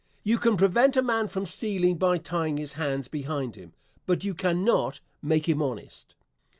You 0.23 0.39
can 0.39 0.57
prevent 0.57 0.97
a 0.97 1.03
man 1.03 1.27
from 1.27 1.45
stealing 1.45 1.97
by 1.99 2.17
tying 2.17 2.57
his 2.57 2.73
hands 2.73 3.07
behind 3.07 3.55
him, 3.55 3.73
but 4.07 4.23
you 4.23 4.33
cannot 4.33 4.99
make 5.21 5.47
him 5.47 5.61
honest. 5.61 6.15